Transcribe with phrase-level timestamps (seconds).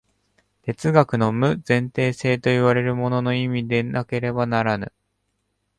[0.63, 4.91] 哲学の無前提性といわれるものの意味でなければならぬ。